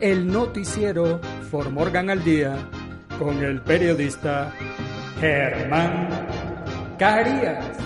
[0.00, 2.56] el noticiero For Morgan al Día
[3.18, 4.50] con el periodista
[5.20, 6.08] Germán
[6.98, 7.76] Carías.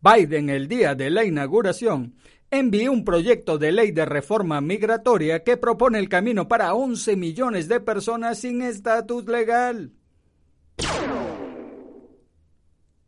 [0.00, 2.14] Biden, el día de la inauguración,
[2.50, 7.68] envió un proyecto de ley de reforma migratoria que propone el camino para 11 millones
[7.68, 9.92] de personas sin estatus legal.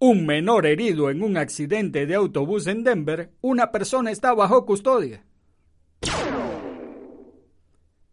[0.08, 5.24] Un menor herido en un accidente de autobús en Denver, una persona está bajo custodia.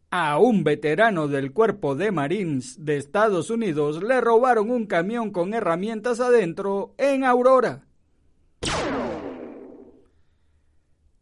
[0.10, 5.54] A un veterano del cuerpo de Marines de Estados Unidos le robaron un camión con
[5.54, 7.86] herramientas adentro en Aurora.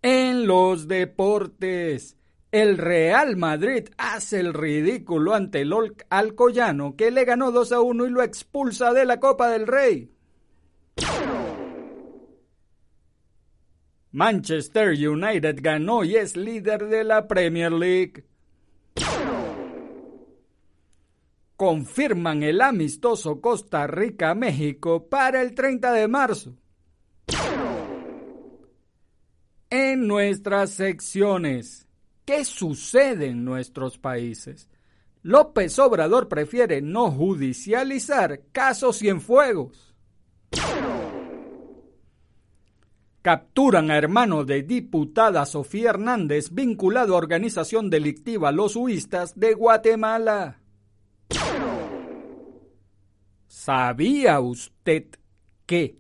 [0.02, 2.16] En los deportes,
[2.54, 5.74] el Real Madrid hace el ridículo ante el
[6.10, 10.12] Alcoyano que le ganó 2 a 1 y lo expulsa de la Copa del Rey.
[14.14, 18.26] Manchester United ganó y es líder de la Premier League.
[21.56, 26.58] Confirman el amistoso Costa Rica-México para el 30 de marzo.
[29.70, 31.88] En nuestras secciones,
[32.26, 34.68] ¿qué sucede en nuestros países?
[35.24, 39.96] López Obrador prefiere no judicializar casos cienfuegos.
[43.22, 50.60] Capturan a hermano de diputada Sofía Hernández vinculado a organización delictiva Los Huistas de Guatemala.
[53.48, 55.06] ¿Sabía usted
[55.68, 56.00] que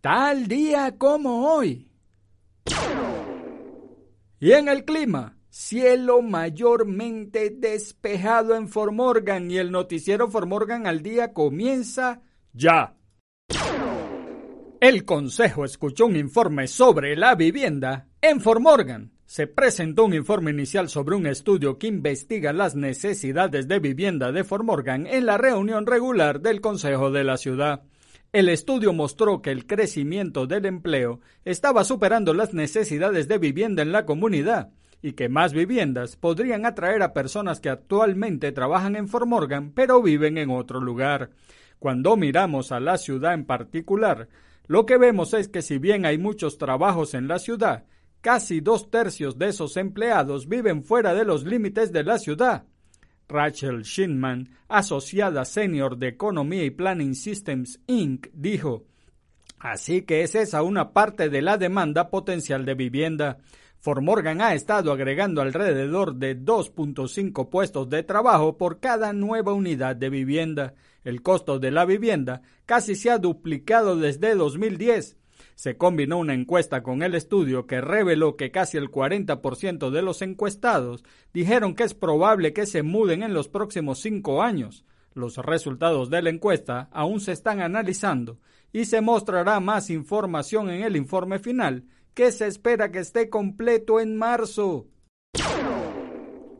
[0.00, 1.88] tal día como hoy?
[4.40, 11.32] Y en el clima, cielo mayormente despejado en Formorgan y el noticiero Formorgan al día
[11.32, 12.22] comienza
[12.52, 12.96] ya.
[14.80, 19.10] El Consejo escuchó un informe sobre la vivienda en Formorgan.
[19.26, 24.42] Se presentó un informe inicial sobre un estudio que investiga las necesidades de vivienda de
[24.42, 27.82] Formorgan en la reunión regular del Consejo de la Ciudad.
[28.32, 33.92] El estudio mostró que el crecimiento del empleo estaba superando las necesidades de vivienda en
[33.92, 34.70] la comunidad
[35.02, 40.00] y que más viviendas podrían atraer a personas que actualmente trabajan en Fort Morgan pero
[40.00, 41.32] viven en otro lugar.
[41.78, 44.28] Cuando miramos a la ciudad en particular,
[44.70, 47.86] lo que vemos es que si bien hay muchos trabajos en la ciudad,
[48.20, 52.66] casi dos tercios de esos empleados viven fuera de los límites de la ciudad.
[53.26, 58.84] Rachel Shinman, asociada senior de Economía y Planning Systems Inc., dijo,
[59.58, 63.38] Así que es esa una parte de la demanda potencial de vivienda.
[63.80, 70.10] Formorgan ha estado agregando alrededor de 2.5 puestos de trabajo por cada nueva unidad de
[70.10, 70.74] vivienda.
[71.02, 75.16] El costo de la vivienda casi se ha duplicado desde 2010.
[75.54, 80.20] Se combinó una encuesta con el estudio que reveló que casi el 40% de los
[80.20, 84.84] encuestados dijeron que es probable que se muden en los próximos cinco años.
[85.14, 88.38] Los resultados de la encuesta aún se están analizando
[88.74, 94.00] y se mostrará más información en el informe final que se espera que esté completo
[94.00, 94.88] en marzo.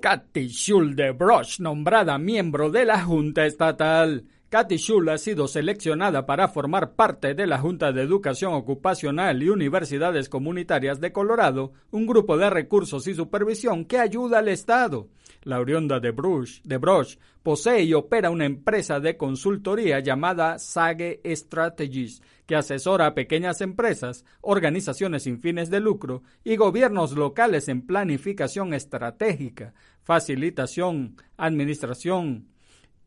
[0.00, 4.24] Katy Schulde-Brosch, nombrada miembro de la Junta Estatal.
[4.50, 9.48] Katy Schul ha sido seleccionada para formar parte de la Junta de Educación Ocupacional y
[9.48, 15.06] Universidades Comunitarias de Colorado, un grupo de recursos y supervisión que ayuda al Estado.
[15.44, 22.56] La oriunda de de posee y opera una empresa de consultoría llamada Sage Strategies, que
[22.56, 29.74] asesora a pequeñas empresas, organizaciones sin fines de lucro y gobiernos locales en planificación estratégica,
[30.02, 32.49] facilitación, administración,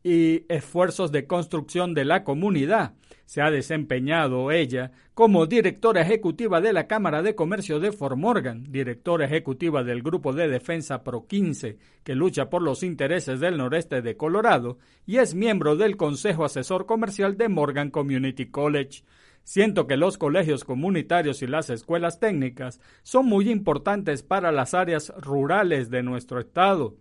[0.04, 2.92] y esfuerzos de construcción de la comunidad.
[3.24, 8.64] Se ha desempeñado ella como directora ejecutiva de la Cámara de Comercio de Fort Morgan,
[8.70, 14.02] directora ejecutiva del Grupo de Defensa Pro 15, que lucha por los intereses del noreste
[14.02, 19.04] de Colorado, y es miembro del Consejo Asesor Comercial de Morgan Community College.
[19.42, 25.14] Siento que los colegios comunitarios y las escuelas técnicas son muy importantes para las áreas
[25.18, 26.96] rurales de nuestro estado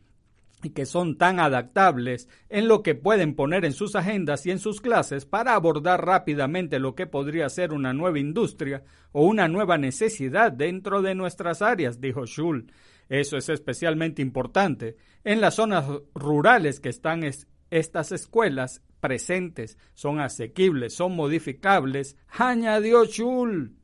[0.69, 4.81] que son tan adaptables en lo que pueden poner en sus agendas y en sus
[4.81, 10.51] clases para abordar rápidamente lo que podría ser una nueva industria o una nueva necesidad
[10.51, 12.71] dentro de nuestras áreas, dijo Schul.
[13.10, 17.24] Eso es especialmente importante en las zonas rurales que están
[17.69, 23.75] estas escuelas presentes, son asequibles, son modificables, añadió Schul.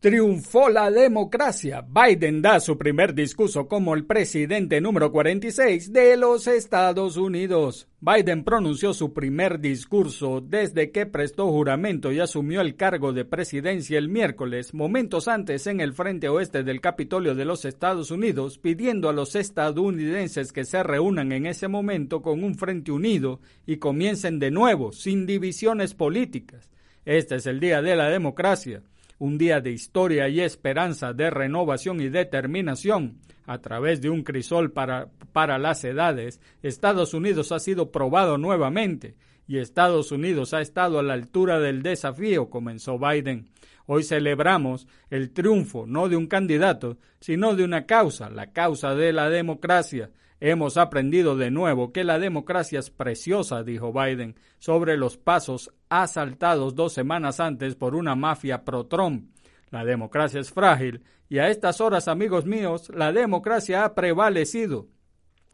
[0.00, 1.86] Triunfó la democracia.
[1.86, 7.86] Biden da su primer discurso como el presidente número 46 de los Estados Unidos.
[8.00, 13.98] Biden pronunció su primer discurso desde que prestó juramento y asumió el cargo de presidencia
[13.98, 19.10] el miércoles, momentos antes en el frente oeste del Capitolio de los Estados Unidos, pidiendo
[19.10, 24.38] a los estadounidenses que se reúnan en ese momento con un frente unido y comiencen
[24.38, 26.70] de nuevo, sin divisiones políticas.
[27.04, 28.82] Este es el día de la democracia
[29.20, 33.18] un día de historia y esperanza, de renovación y determinación.
[33.46, 39.16] A través de un crisol para, para las edades, Estados Unidos ha sido probado nuevamente
[39.46, 43.50] y Estados Unidos ha estado a la altura del desafío, comenzó Biden.
[43.84, 49.12] Hoy celebramos el triunfo no de un candidato, sino de una causa, la causa de
[49.12, 50.10] la democracia.
[50.42, 56.74] Hemos aprendido de nuevo que la democracia es preciosa, dijo Biden, sobre los pasos asaltados
[56.74, 59.30] dos semanas antes por una mafia pro-Trump.
[59.68, 64.88] La democracia es frágil y a estas horas, amigos míos, la democracia ha prevalecido.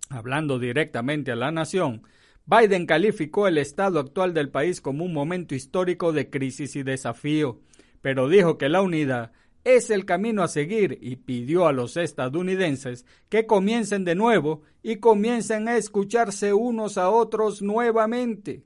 [0.09, 2.05] Hablando directamente a la nación,
[2.47, 7.61] Biden calificó el estado actual del país como un momento histórico de crisis y desafío,
[8.03, 9.33] pero dijo que la unidad
[9.67, 14.97] es el camino a seguir y pidió a los estadounidenses que comiencen de nuevo y
[14.97, 18.63] comiencen a escucharse unos a otros nuevamente.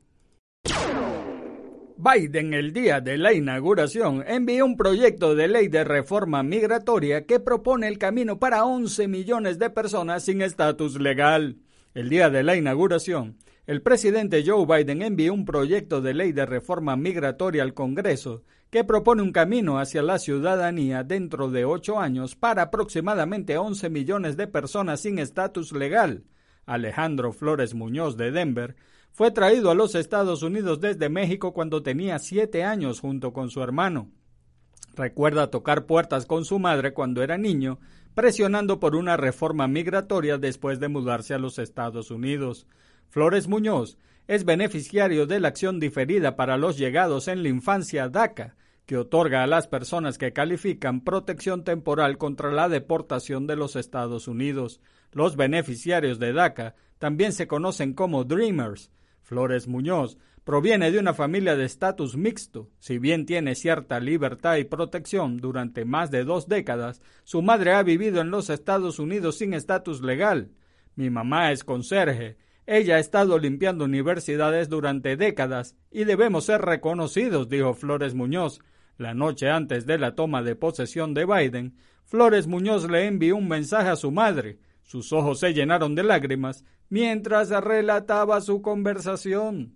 [1.97, 7.41] Biden el día de la inauguración envió un proyecto de ley de reforma migratoria que
[7.41, 11.57] propone el camino para 11 millones de personas sin estatus legal.
[11.95, 16.45] El día de la inauguración, el presidente Joe Biden envió un proyecto de ley de
[16.45, 22.37] reforma migratoria al Congreso que propone un camino hacia la ciudadanía dentro de ocho años
[22.37, 26.25] para aproximadamente 11 millones de personas sin estatus legal.
[26.67, 28.77] Alejandro Flores Muñoz de Denver
[29.11, 33.61] fue traído a los Estados Unidos desde México cuando tenía siete años junto con su
[33.61, 34.09] hermano.
[34.95, 37.81] Recuerda tocar puertas con su madre cuando era niño,
[38.15, 42.67] presionando por una reforma migratoria después de mudarse a los Estados Unidos.
[43.09, 43.99] Flores Muñoz
[44.31, 48.55] es beneficiario de la acción diferida para los llegados en la infancia DACA,
[48.87, 54.29] que otorga a las personas que califican protección temporal contra la deportación de los Estados
[54.29, 54.81] Unidos.
[55.11, 58.93] Los beneficiarios de DACA también se conocen como Dreamers.
[59.21, 62.71] Flores Muñoz proviene de una familia de estatus mixto.
[62.79, 67.83] Si bien tiene cierta libertad y protección durante más de dos décadas, su madre ha
[67.83, 70.53] vivido en los Estados Unidos sin estatus legal.
[70.95, 72.37] Mi mamá es conserje.
[72.73, 78.61] Ella ha estado limpiando universidades durante décadas y debemos ser reconocidos, dijo Flores Muñoz.
[78.97, 81.75] La noche antes de la toma de posesión de Biden,
[82.05, 84.61] Flores Muñoz le envió un mensaje a su madre.
[84.85, 89.75] Sus ojos se llenaron de lágrimas mientras relataba su conversación.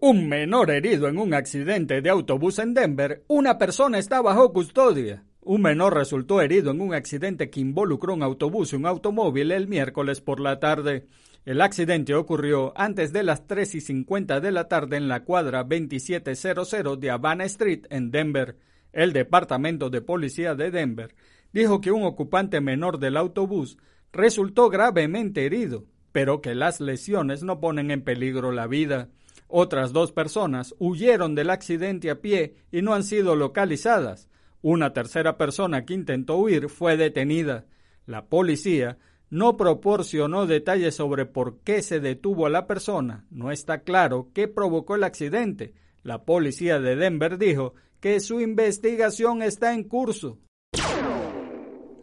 [0.00, 5.22] Un menor herido en un accidente de autobús en Denver, una persona está bajo custodia.
[5.48, 9.68] Un menor resultó herido en un accidente que involucró un autobús y un automóvil el
[9.68, 11.06] miércoles por la tarde.
[11.44, 15.62] El accidente ocurrió antes de las 3 y 50 de la tarde en la cuadra
[15.62, 18.56] 2700 de Havana Street en Denver.
[18.92, 21.14] El Departamento de Policía de Denver
[21.52, 23.78] dijo que un ocupante menor del autobús
[24.12, 29.10] resultó gravemente herido, pero que las lesiones no ponen en peligro la vida.
[29.46, 34.28] Otras dos personas huyeron del accidente a pie y no han sido localizadas.
[34.68, 37.66] Una tercera persona que intentó huir fue detenida.
[38.04, 38.98] La policía
[39.30, 43.26] no proporcionó detalles sobre por qué se detuvo a la persona.
[43.30, 45.74] No está claro qué provocó el accidente.
[46.02, 50.40] La policía de Denver dijo que su investigación está en curso.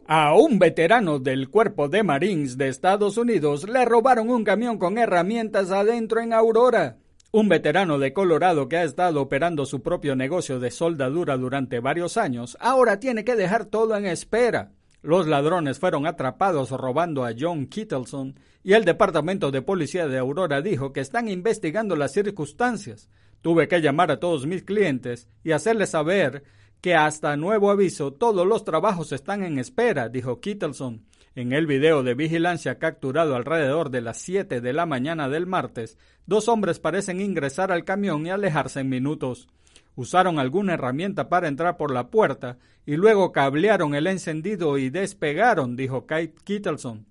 [0.08, 4.98] A un veterano del Cuerpo de Marines de Estados Unidos le robaron un camión con
[4.98, 6.98] herramientas adentro en Aurora.
[7.36, 12.16] Un veterano de Colorado que ha estado operando su propio negocio de soldadura durante varios
[12.16, 14.72] años, ahora tiene que dejar todo en espera.
[15.02, 20.62] Los ladrones fueron atrapados robando a John Kittleson y el Departamento de Policía de Aurora
[20.62, 23.10] dijo que están investigando las circunstancias.
[23.42, 26.44] Tuve que llamar a todos mis clientes y hacerles saber
[26.82, 31.04] que hasta nuevo aviso todos los trabajos están en espera, dijo Kittleson.
[31.36, 35.98] En el video de vigilancia capturado alrededor de las 7 de la mañana del martes,
[36.28, 39.48] dos hombres parecen ingresar al camión y alejarse en minutos.
[39.96, 45.75] Usaron alguna herramienta para entrar por la puerta y luego cablearon el encendido y despegaron,
[45.75, 47.08] dijo Kittleson.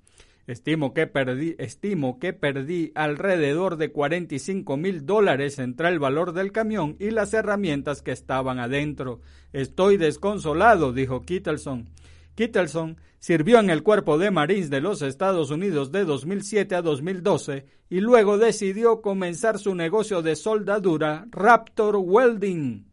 [0.46, 6.52] Estimo que perdí, estimo que perdí alrededor de 45 mil dólares entre el valor del
[6.52, 9.20] camión y las herramientas que estaban adentro.
[9.52, 11.88] Estoy desconsolado, dijo Kittleson.
[12.34, 17.66] Kittleson sirvió en el Cuerpo de Marines de los Estados Unidos de 2007 a 2012
[17.88, 22.86] y luego decidió comenzar su negocio de soldadura Raptor Welding.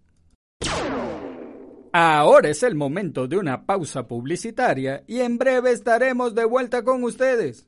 [1.92, 7.04] Ahora es el momento de una pausa publicitaria y en breve estaremos de vuelta con
[7.04, 7.66] ustedes.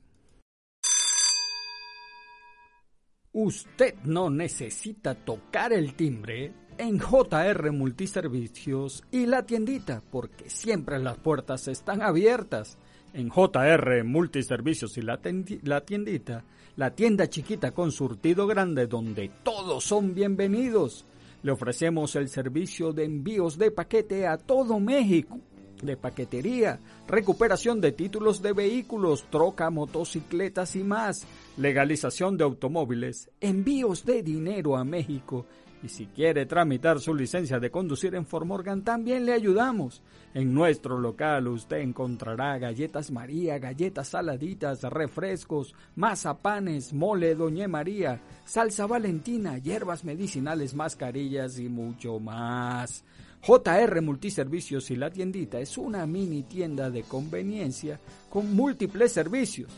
[3.34, 11.18] Usted no necesita tocar el timbre en JR Multiservicios y la tiendita porque siempre las
[11.18, 12.78] puertas están abiertas.
[13.14, 16.44] En JR Multiservicios y la, tiendita,
[16.76, 21.06] la tienda chiquita con surtido grande donde todos son bienvenidos
[21.44, 25.40] le ofrecemos el servicio de envíos de paquete a todo México,
[25.82, 31.26] de paquetería, recuperación de títulos de vehículos, troca, motocicletas y más,
[31.58, 35.48] legalización de automóviles, envíos de dinero a México
[35.84, 40.02] y si quiere tramitar su licencia de conducir en Formorgan, también le ayudamos.
[40.34, 48.86] En nuestro local usted encontrará galletas María, galletas saladitas, refrescos, mazapanes, mole Doña María, salsa
[48.86, 53.04] valentina, hierbas medicinales, mascarillas y mucho más.
[53.42, 59.72] JR Multiservicios y la tiendita es una mini tienda de conveniencia con múltiples servicios.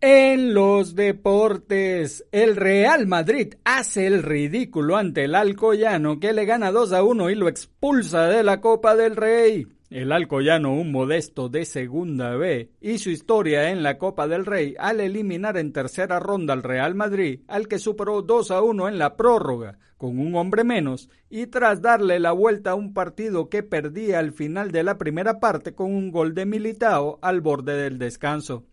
[0.00, 6.70] En los deportes, el Real Madrid hace el ridículo ante el Alcoyano que le gana
[6.70, 9.66] 2 a 1 y lo expulsa de la Copa del Rey.
[9.90, 15.00] El Alcoyano, un modesto de segunda B, hizo historia en la Copa del Rey al
[15.00, 19.16] eliminar en tercera ronda al Real Madrid, al que superó 2 a 1 en la
[19.16, 24.20] prórroga, con un hombre menos, y tras darle la vuelta a un partido que perdía
[24.20, 28.64] al final de la primera parte con un gol de Militao al borde del descanso.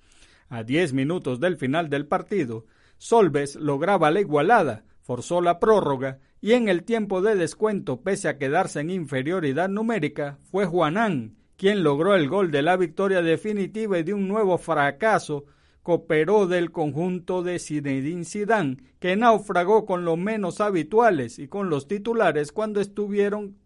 [0.56, 2.64] A diez minutos del final del partido,
[2.98, 8.38] Solves lograba la igualada, forzó la prórroga y en el tiempo de descuento, pese a
[8.38, 14.04] quedarse en inferioridad numérica, fue Juanán quien logró el gol de la victoria definitiva y
[14.04, 15.44] de un nuevo fracaso
[15.84, 21.90] cooperó del conjunto de Zinedine Zidane, que naufragó con los menos habituales y con los
[21.90, 23.58] titulares cuando estuvieron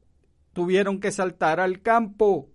[0.54, 2.50] tuvieron que saltar al campo.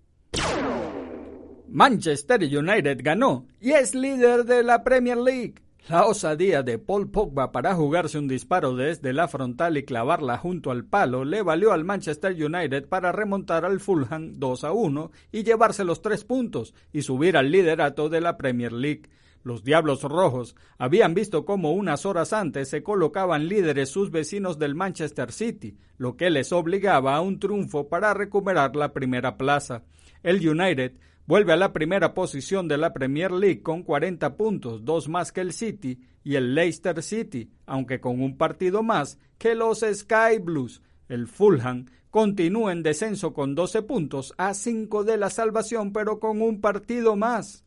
[1.68, 5.54] Manchester United ganó y es líder de la Premier League.
[5.88, 10.70] La osadía de Paul Pogba para jugarse un disparo desde la frontal y clavarla junto
[10.70, 15.42] al palo le valió al Manchester United para remontar al Fulham 2 a 1 y
[15.42, 19.10] llevarse los tres puntos y subir al liderato de la Premier League.
[19.42, 24.74] Los Diablos Rojos habían visto cómo unas horas antes se colocaban líderes sus vecinos del
[24.74, 29.82] Manchester City, lo que les obligaba a un triunfo para recuperar la primera plaza.
[30.22, 30.94] El United
[31.26, 35.40] vuelve a la primera posición de la Premier League con 40 puntos, dos más que
[35.40, 40.82] el City y el Leicester City, aunque con un partido más que los Sky Blues.
[41.08, 46.40] El Fulham continúa en descenso con 12 puntos a 5 de la salvación, pero con
[46.40, 47.64] un partido más.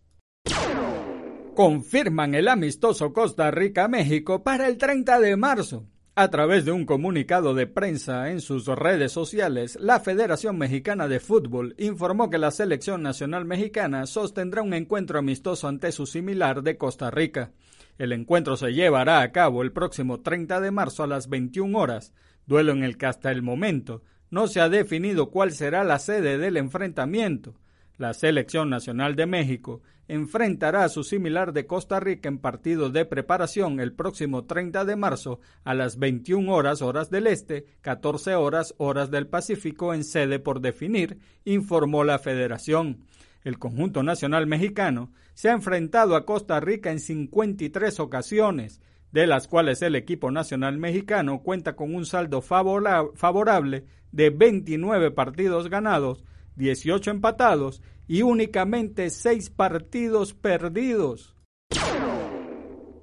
[1.55, 5.85] Confirman el amistoso Costa Rica-México para el 30 de marzo.
[6.19, 11.19] A través de un comunicado de prensa en sus redes sociales, la Federación Mexicana de
[11.19, 16.75] Fútbol informó que la Selección Nacional Mexicana sostendrá un encuentro amistoso ante su similar de
[16.75, 17.51] Costa Rica.
[17.99, 22.15] El encuentro se llevará a cabo el próximo 30 de marzo a las 21 horas,
[22.47, 26.39] duelo en el que hasta el momento no se ha definido cuál será la sede
[26.39, 27.53] del enfrentamiento.
[27.97, 33.05] La Selección Nacional de México enfrentará a su similar de Costa Rica en partido de
[33.05, 38.75] preparación el próximo 30 de marzo a las 21 horas horas del Este, 14 horas
[38.77, 42.99] horas del Pacífico en sede por definir, informó la Federación.
[43.43, 48.79] El conjunto nacional mexicano se ha enfrentado a Costa Rica en 53 ocasiones,
[49.11, 55.69] de las cuales el equipo nacional mexicano cuenta con un saldo favorable de 29 partidos
[55.69, 56.23] ganados,
[56.57, 61.35] 18 empatados y únicamente 6 partidos perdidos.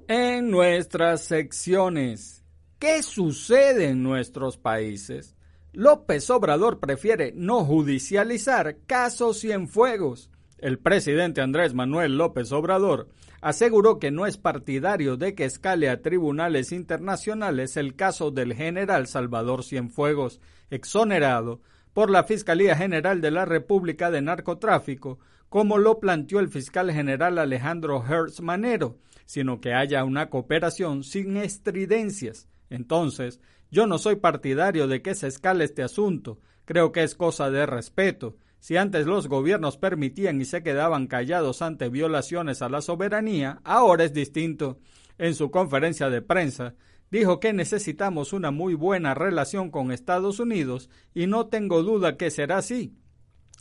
[0.09, 2.45] En nuestras secciones,
[2.79, 5.35] ¿qué sucede en nuestros países?
[5.73, 10.31] López Obrador prefiere no judicializar casos Cienfuegos.
[10.59, 13.09] El presidente Andrés Manuel López Obrador
[13.41, 19.07] aseguró que no es partidario de que escale a tribunales internacionales el caso del general
[19.07, 21.61] Salvador Cienfuegos, exonerado
[21.95, 27.39] por la Fiscalía General de la República de Narcotráfico, como lo planteó el fiscal general
[27.39, 32.49] Alejandro Hertz Manero, sino que haya una cooperación sin estridencias.
[32.69, 37.51] Entonces, yo no soy partidario de que se escale este asunto, creo que es cosa
[37.51, 38.37] de respeto.
[38.59, 44.05] Si antes los gobiernos permitían y se quedaban callados ante violaciones a la soberanía, ahora
[44.05, 44.79] es distinto.
[45.19, 46.75] En su conferencia de prensa,
[47.11, 52.31] dijo que necesitamos una muy buena relación con Estados Unidos y no tengo duda que
[52.31, 52.95] será así.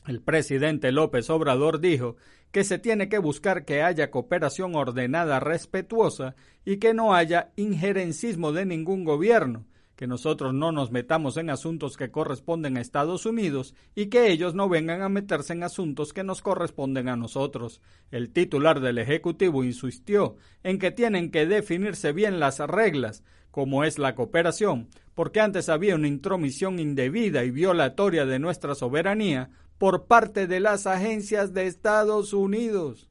[0.08, 2.18] El presidente López Obrador dijo
[2.52, 8.52] que se tiene que buscar que haya cooperación ordenada, respetuosa y que no haya injerencismo
[8.52, 9.66] de ningún gobierno,
[10.04, 14.54] que nosotros no nos metamos en asuntos que corresponden a Estados Unidos y que ellos
[14.54, 17.80] no vengan a meterse en asuntos que nos corresponden a nosotros.
[18.12, 23.98] El titular del Ejecutivo insistió en que tienen que definirse bien las reglas, como es
[23.98, 30.48] la cooperación, porque antes había una intromisión indebida y violatoria de nuestra soberanía por parte
[30.48, 33.08] de las agencias de Estados Unidos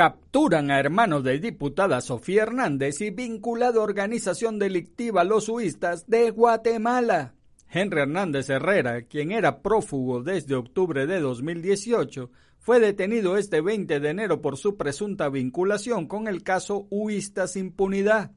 [0.00, 6.30] capturan a hermanos de diputada Sofía Hernández y vinculado a organización delictiva Los Suistas de
[6.30, 7.34] Guatemala.
[7.68, 14.08] Henry Hernández Herrera, quien era prófugo desde octubre de 2018, fue detenido este 20 de
[14.08, 18.30] enero por su presunta vinculación con el caso Huistas Impunidad.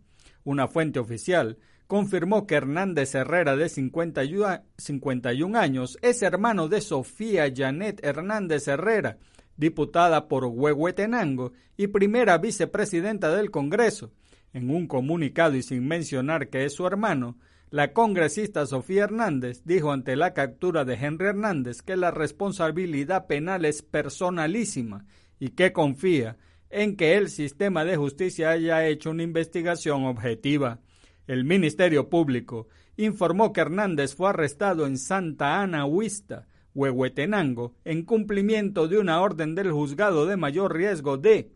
[0.43, 8.03] Una fuente oficial confirmó que Hernández Herrera, de 51 años, es hermano de Sofía Janet
[8.03, 9.17] Hernández Herrera,
[9.57, 14.11] diputada por Huehuetenango y primera vicepresidenta del Congreso.
[14.53, 17.37] En un comunicado y sin mencionar que es su hermano,
[17.71, 23.65] la congresista Sofía Hernández dijo ante la captura de Henry Hernández que la responsabilidad penal
[23.65, 25.05] es personalísima
[25.39, 26.37] y que confía
[26.69, 30.81] en que el sistema de justicia haya hecho una investigación objetiva.
[31.25, 38.87] El Ministerio Público informó que Hernández fue arrestado en Santa Ana Huista, Huehuetenango, en cumplimiento
[38.87, 41.51] de una orden del juzgado de mayor riesgo de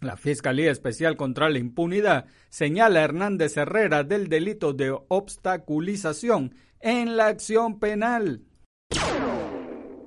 [0.00, 7.16] la Fiscalía Especial contra la Impunidad señala a Hernández Herrera del delito de obstaculización en
[7.16, 8.42] la acción penal.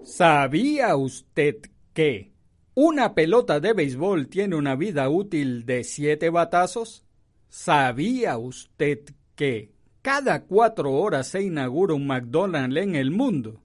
[0.03, 1.57] ¿Sabía usted
[1.93, 2.31] que
[2.73, 7.05] una pelota de béisbol tiene una vida útil de siete batazos?
[7.49, 8.99] ¿Sabía usted
[9.35, 13.61] que cada cuatro horas se inaugura un McDonald's en el mundo?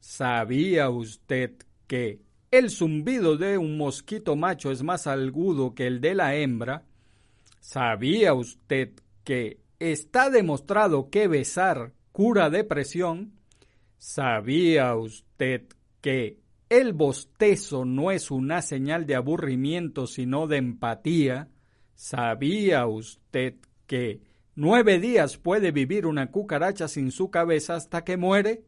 [0.00, 1.52] ¿Sabía usted
[1.86, 6.84] que el zumbido de un mosquito macho es más agudo que el de la hembra,
[7.60, 13.32] ¿sabía usted que está demostrado que besar cura depresión?
[13.98, 15.66] ¿Sabía usted
[16.00, 16.38] que
[16.70, 21.48] el bostezo no es una señal de aburrimiento sino de empatía?
[21.94, 23.56] ¿Sabía usted
[23.86, 24.22] que
[24.54, 28.64] nueve días puede vivir una cucaracha sin su cabeza hasta que muere?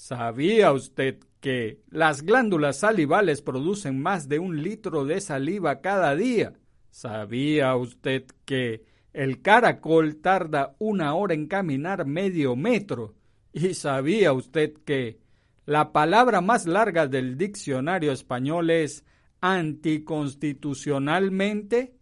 [0.00, 6.54] ¿Sabía usted que las glándulas salivales producen más de un litro de saliva cada día?
[6.88, 13.14] ¿Sabía usted que el caracol tarda una hora en caminar medio metro?
[13.52, 15.18] ¿Y sabía usted que
[15.66, 19.04] la palabra más larga del diccionario español es
[19.42, 21.94] anticonstitucionalmente?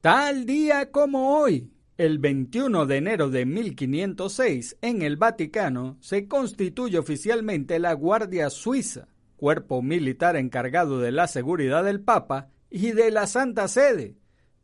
[0.00, 1.68] Tal día como hoy,
[2.02, 9.06] el 21 de enero de 1506, en el Vaticano, se constituye oficialmente la Guardia Suiza,
[9.36, 14.16] cuerpo militar encargado de la seguridad del Papa y de la Santa Sede.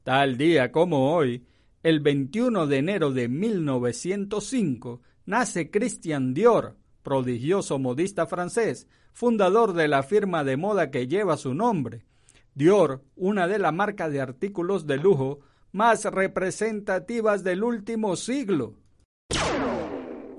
[0.03, 1.45] Tal día como hoy,
[1.85, 10.03] el 21 de enero de 1905, nace Christian Dior, prodigioso modista francés, fundador de la
[10.03, 12.05] firma de moda que lleva su nombre.
[12.57, 15.39] Dior, una de las marcas de artículos de lujo
[15.73, 18.75] más representativas del último siglo.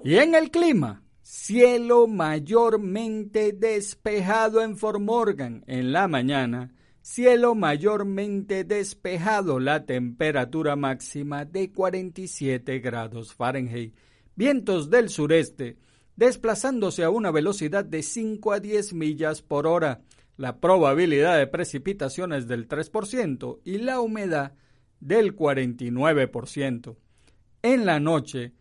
[0.04, 9.60] Y en el clima, cielo mayormente despejado en Formorgan en la mañana, cielo mayormente despejado,
[9.60, 13.94] la temperatura máxima de 47 grados Fahrenheit,
[14.36, 15.78] vientos del sureste,
[16.16, 20.02] desplazándose a una velocidad de 5 a 10 millas por hora,
[20.38, 24.54] la probabilidad de precipitaciones del 3% y la humedad
[25.00, 26.96] del 49%.
[27.62, 28.54] En la noche,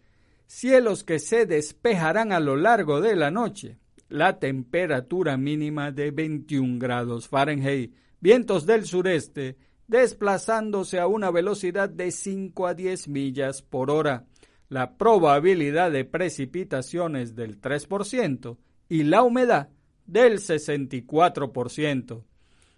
[0.47, 6.79] cielos que se despejarán a lo largo de la noche, la temperatura mínima de 21
[6.79, 13.91] grados Fahrenheit, vientos del sureste, desplazándose a una velocidad de 5 a 10 millas por
[13.91, 14.27] hora,
[14.69, 18.57] la probabilidad de precipitaciones del 3%
[18.89, 19.71] y la humedad
[20.07, 22.25] del 64%.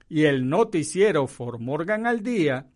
[0.09, 2.69] Y el noticiero Morgan al día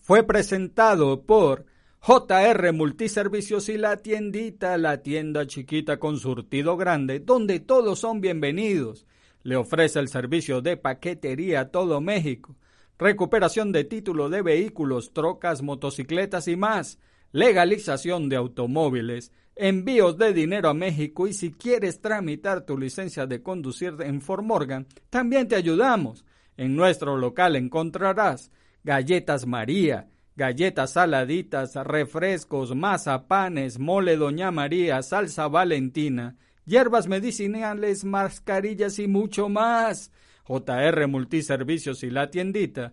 [0.00, 1.66] fue presentado por
[2.00, 9.06] JR Multiservicios y la tiendita, la tienda chiquita con surtido grande, donde todos son bienvenidos.
[9.42, 12.56] Le ofrece el servicio de paquetería a todo México,
[12.98, 16.98] recuperación de título de vehículos, trocas, motocicletas y más,
[17.32, 23.42] legalización de automóviles, envíos de dinero a México y si quieres tramitar tu licencia de
[23.42, 26.24] conducir en Fort Morgan, también te ayudamos.
[26.56, 28.50] En nuestro local encontrarás
[28.84, 39.08] galletas María, galletas saladitas, refrescos, mazapanes, mole Doña María, salsa Valentina, hierbas medicinales, mascarillas y
[39.08, 40.12] mucho más.
[40.46, 42.92] JR Multiservicios y la tiendita,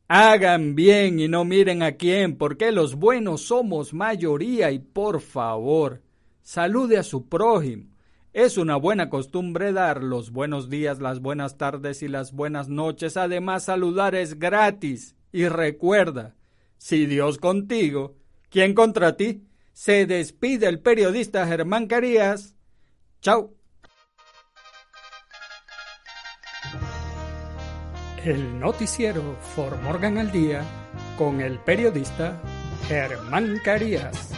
[0.09, 6.01] Hagan bien y no miren a quién, porque los buenos somos mayoría y por favor,
[6.49, 7.91] salude a su prójimo.
[8.33, 13.19] Es una buena costumbre dar los buenos días, las buenas tardes y las buenas noches.
[13.19, 15.15] Además, saludar es gratis.
[15.31, 16.37] Y recuerda,
[16.79, 18.17] si Dios contigo,
[18.49, 19.47] ¿quién contra ti?
[19.75, 22.57] Se despide el periodista Germán Carías.
[23.21, 23.53] Chao.
[28.25, 30.65] El noticiero For Morgan al Día
[31.19, 32.41] con el periodista
[32.89, 34.38] Germán Carías